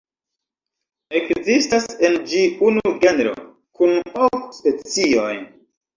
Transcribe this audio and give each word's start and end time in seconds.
Ekzistas 1.19 1.85
en 2.09 2.17
ĝi 2.31 2.41
unu 2.69 2.95
genro 3.05 3.35
kun 3.81 3.95
ok 4.29 4.49
specioj. 4.61 5.33